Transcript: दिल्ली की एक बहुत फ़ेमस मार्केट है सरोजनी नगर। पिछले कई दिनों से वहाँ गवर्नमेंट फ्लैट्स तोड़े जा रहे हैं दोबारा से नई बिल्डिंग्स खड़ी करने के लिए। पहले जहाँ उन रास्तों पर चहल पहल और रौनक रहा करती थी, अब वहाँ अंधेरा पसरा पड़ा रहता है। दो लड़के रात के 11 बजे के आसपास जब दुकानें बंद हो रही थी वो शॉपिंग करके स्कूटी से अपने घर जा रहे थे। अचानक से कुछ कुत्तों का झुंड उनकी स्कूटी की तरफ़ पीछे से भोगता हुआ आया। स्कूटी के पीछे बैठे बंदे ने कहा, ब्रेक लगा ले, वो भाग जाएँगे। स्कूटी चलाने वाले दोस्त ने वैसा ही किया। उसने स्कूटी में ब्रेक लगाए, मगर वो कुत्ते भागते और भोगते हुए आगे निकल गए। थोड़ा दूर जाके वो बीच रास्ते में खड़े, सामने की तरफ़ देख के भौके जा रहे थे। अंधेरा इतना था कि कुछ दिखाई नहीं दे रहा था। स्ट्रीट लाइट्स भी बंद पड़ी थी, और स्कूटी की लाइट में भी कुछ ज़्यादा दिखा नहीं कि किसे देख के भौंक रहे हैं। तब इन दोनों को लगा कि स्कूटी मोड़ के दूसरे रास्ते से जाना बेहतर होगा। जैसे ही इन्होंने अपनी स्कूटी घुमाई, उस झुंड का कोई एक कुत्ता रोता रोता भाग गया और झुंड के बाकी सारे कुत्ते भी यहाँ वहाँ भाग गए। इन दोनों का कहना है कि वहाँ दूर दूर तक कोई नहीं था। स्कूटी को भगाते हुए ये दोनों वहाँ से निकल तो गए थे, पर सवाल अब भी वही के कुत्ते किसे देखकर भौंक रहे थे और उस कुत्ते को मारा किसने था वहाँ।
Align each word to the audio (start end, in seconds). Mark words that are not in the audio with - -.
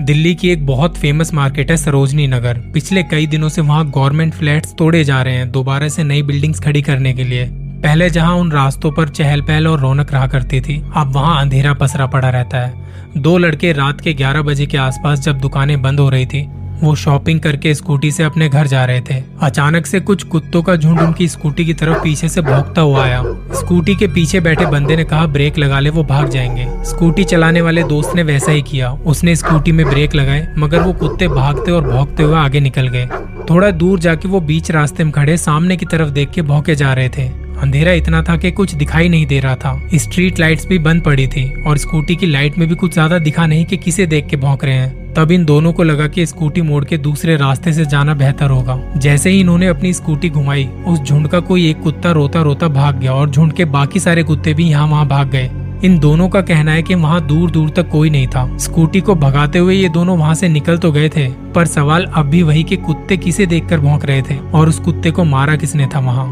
दिल्ली 0.00 0.34
की 0.34 0.48
एक 0.48 0.64
बहुत 0.66 0.96
फ़ेमस 0.98 1.32
मार्केट 1.34 1.70
है 1.70 1.76
सरोजनी 1.76 2.26
नगर। 2.26 2.58
पिछले 2.74 3.02
कई 3.02 3.26
दिनों 3.26 3.48
से 3.48 3.60
वहाँ 3.60 3.90
गवर्नमेंट 3.90 4.34
फ्लैट्स 4.34 4.74
तोड़े 4.74 5.02
जा 5.04 5.20
रहे 5.22 5.34
हैं 5.34 5.50
दोबारा 5.52 5.88
से 5.88 6.04
नई 6.04 6.22
बिल्डिंग्स 6.22 6.60
खड़ी 6.60 6.82
करने 6.82 7.12
के 7.12 7.24
लिए। 7.24 7.44
पहले 7.82 8.08
जहाँ 8.10 8.34
उन 8.34 8.52
रास्तों 8.52 8.92
पर 8.92 9.08
चहल 9.08 9.40
पहल 9.40 9.68
और 9.68 9.80
रौनक 9.80 10.12
रहा 10.12 10.26
करती 10.26 10.60
थी, 10.60 10.82
अब 10.96 11.12
वहाँ 11.12 11.40
अंधेरा 11.40 11.74
पसरा 11.74 12.06
पड़ा 12.06 12.30
रहता 12.30 12.58
है। 12.58 12.72
दो 13.16 13.36
लड़के 13.38 13.72
रात 13.72 14.00
के 14.00 14.14
11 14.14 14.42
बजे 14.42 14.66
के 14.66 14.78
आसपास 14.78 15.20
जब 15.20 15.38
दुकानें 15.38 15.80
बंद 15.82 16.00
हो 16.00 16.08
रही 16.08 16.26
थी 16.26 16.42
वो 16.82 16.94
शॉपिंग 16.94 17.40
करके 17.40 17.74
स्कूटी 17.74 18.10
से 18.10 18.22
अपने 18.22 18.48
घर 18.48 18.66
जा 18.66 18.84
रहे 18.84 19.00
थे। 19.00 19.22
अचानक 19.42 19.86
से 19.86 20.00
कुछ 20.00 20.22
कुत्तों 20.22 20.62
का 20.62 20.76
झुंड 20.76 21.00
उनकी 21.00 21.28
स्कूटी 21.28 21.64
की 21.64 21.74
तरफ़ 21.74 22.02
पीछे 22.02 22.28
से 22.28 22.40
भोगता 22.40 22.80
हुआ 22.80 23.04
आया। 23.04 23.22
स्कूटी 23.54 23.94
के 23.94 24.06
पीछे 24.06 24.40
बैठे 24.40 24.66
बंदे 24.66 24.96
ने 24.96 25.04
कहा, 25.04 25.26
ब्रेक 25.26 25.58
लगा 25.58 25.80
ले, 25.80 25.90
वो 25.90 26.04
भाग 26.04 26.28
जाएँगे। 26.28 26.84
स्कूटी 26.84 27.24
चलाने 27.24 27.60
वाले 27.60 27.82
दोस्त 27.82 28.16
ने 28.16 28.22
वैसा 28.22 28.52
ही 28.52 28.62
किया। 28.62 28.90
उसने 28.90 29.36
स्कूटी 29.36 29.72
में 29.72 29.86
ब्रेक 29.86 30.14
लगाए, 30.14 30.54
मगर 30.58 30.80
वो 30.80 30.92
कुत्ते 30.92 31.28
भागते 31.28 31.72
और 31.72 31.82
भोगते 31.82 32.22
हुए 32.22 32.36
आगे 32.36 32.60
निकल 32.60 32.88
गए। 32.88 33.08
थोड़ा 33.50 33.70
दूर 33.70 33.98
जाके 33.98 34.28
वो 34.28 34.40
बीच 34.40 34.70
रास्ते 34.70 35.04
में 35.04 35.12
खड़े, 35.12 35.36
सामने 35.36 35.76
की 35.76 35.86
तरफ़ 35.86 36.08
देख 36.08 36.30
के 36.30 36.42
भौके 36.42 36.74
जा 36.74 36.92
रहे 36.92 37.08
थे। 37.08 37.22
अंधेरा 37.60 37.92
इतना 37.92 38.22
था 38.22 38.36
कि 38.36 38.50
कुछ 38.50 38.74
दिखाई 38.74 39.08
नहीं 39.08 39.26
दे 39.26 39.40
रहा 39.40 39.54
था। 39.54 39.88
स्ट्रीट 39.94 40.38
लाइट्स 40.38 40.66
भी 40.66 40.78
बंद 40.78 41.02
पड़ी 41.02 41.26
थी, 41.26 41.62
और 41.62 41.78
स्कूटी 41.78 42.16
की 42.16 42.26
लाइट 42.26 42.58
में 42.58 42.68
भी 42.68 42.74
कुछ 42.74 42.92
ज़्यादा 42.92 43.18
दिखा 43.18 43.46
नहीं 43.46 43.64
कि 43.64 43.76
किसे 43.76 44.06
देख 44.06 44.26
के 44.26 44.36
भौंक 44.36 44.64
रहे 44.64 44.74
हैं। 44.74 44.99
तब 45.16 45.30
इन 45.32 45.44
दोनों 45.44 45.72
को 45.72 45.82
लगा 45.82 46.06
कि 46.08 46.26
स्कूटी 46.26 46.62
मोड़ 46.62 46.84
के 46.84 46.98
दूसरे 46.98 47.36
रास्ते 47.36 47.72
से 47.72 47.84
जाना 47.84 48.14
बेहतर 48.14 48.50
होगा। 48.50 48.78
जैसे 48.96 49.30
ही 49.30 49.40
इन्होंने 49.40 49.66
अपनी 49.66 49.92
स्कूटी 49.92 50.28
घुमाई, 50.30 50.68
उस 50.86 51.00
झुंड 51.00 51.28
का 51.28 51.40
कोई 51.40 51.68
एक 51.70 51.80
कुत्ता 51.82 52.12
रोता 52.12 52.42
रोता 52.42 52.68
भाग 52.68 52.98
गया 52.98 53.12
और 53.12 53.30
झुंड 53.30 53.52
के 53.52 53.64
बाकी 53.66 54.00
सारे 54.00 54.22
कुत्ते 54.22 54.54
भी 54.54 54.68
यहाँ 54.68 54.86
वहाँ 54.86 55.06
भाग 55.08 55.30
गए। 55.30 55.50
इन 55.84 55.98
दोनों 55.98 56.28
का 56.28 56.40
कहना 56.42 56.72
है 56.72 56.82
कि 56.82 56.94
वहाँ 56.94 57.20
दूर 57.26 57.50
दूर 57.50 57.70
तक 57.70 57.88
कोई 57.88 58.10
नहीं 58.10 58.26
था। 58.26 58.56
स्कूटी 58.58 59.00
को 59.00 59.14
भगाते 59.14 59.58
हुए 59.58 59.74
ये 59.74 59.88
दोनों 59.88 60.16
वहाँ 60.18 60.34
से 60.34 60.48
निकल 60.48 60.78
तो 60.78 60.90
गए 60.92 61.08
थे, 61.08 61.28
पर 61.54 61.66
सवाल 61.66 62.04
अब 62.04 62.26
भी 62.26 62.42
वही 62.42 62.62
के 62.64 62.76
कुत्ते 62.76 63.16
किसे 63.16 63.46
देखकर 63.46 63.80
भौंक 63.80 64.04
रहे 64.04 64.22
थे 64.22 64.38
और 64.50 64.68
उस 64.68 64.78
कुत्ते 64.78 65.10
को 65.10 65.24
मारा 65.24 65.56
किसने 65.56 65.86
था 65.86 66.00
वहाँ। 66.00 66.26